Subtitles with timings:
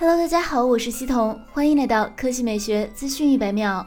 [0.00, 3.86] Hello，大家好，我是西彤，欢迎来到科技美学资讯一百秒。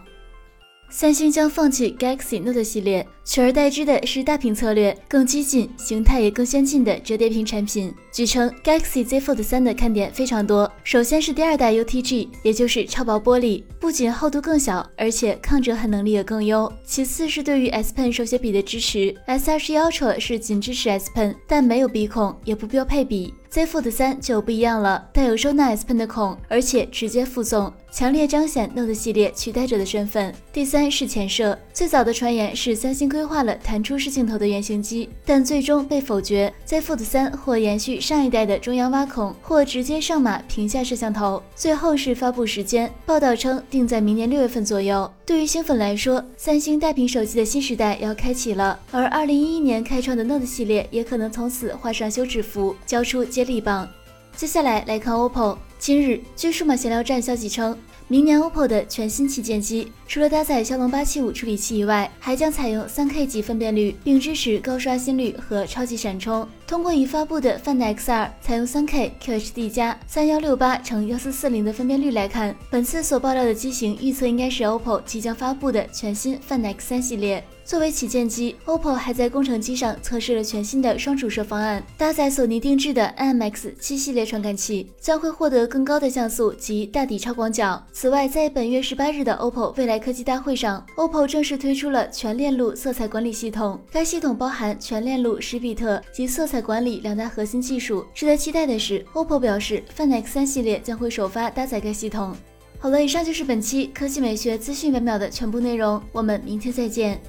[0.87, 7.91] 三星将放弃 Galaxy Note 系列，取而代之的是大屏策略、更激进、形态也更先进的折叠屏产品。
[8.11, 10.71] 据称，Galaxy Z Fold 3的看点非常多。
[10.83, 16.71] 首先是第二代 UTG，也就是超薄玻璃，不仅厚度更小，而且抗折痕能力也更优。
[16.85, 23.33] 其次是对于 S Pen 手写笔的支持，S21 Ultra 是仅支持 S Pen，但没有笔孔，也不标配笔。
[23.53, 30.33] Z Fold 3就不一样了，带有收纳 S Pen 的孔，而且直接附送，强烈彰显 Note 系列取代者的身份。
[30.51, 36.51] 第三是前摄，最早的传言是三星规划了弹出式镜头的原型机，但最终被否决。
[36.65, 41.43] Z Fold 3或延续上一代的中央挖孔，或直接上马屏下摄像头。
[41.55, 45.07] 最后是发布时间，报道称定在明年六月份左右。
[45.25, 53.87] 对于新粉来说，三星大屏手机的新时代要开启了，而二零一一年开创的 Note 系列也可能从此画上休止符，交出接力棒。
[54.35, 55.57] 接下来来看 OPPO。
[55.83, 66.47] 今日，据数码闲聊站消息称，明年 OPPO 的全新旗舰机，除了搭载骁龙八七五处理器以外，还将采用三 K 级分辨率，并支持高刷新率和超级闪充。
[66.65, 77.43] 通过已发布的 Find X2 采用三 K QHD 加三幺六八乘幺四四零的分辨率来看，本次所爆料的机型预测应该是 OPPO 即将发布的全新 Find X3 系列。
[77.65, 87.83] 作为旗舰机，OPPO 还在工程机上测试了全新的双主摄方案，搭载索尼定制的 IMX 七系列传感器，将会获得更高的像素及大底超广角。
[87.91, 98.05] 此外，在本月十八日的 OPPO 未来科技大会上，OPPO 正式推出了全链路色彩管理系统，该系统包含全链路十比特及色彩管理两大核心技术。
[98.13, 102.35] 值得期待的是，OPPO 表示 Find X3 系列将会首发搭载该系统。
[102.77, 107.19] 好了，以上就是本期科技美学资讯百秒的全部内容，我们明天再见。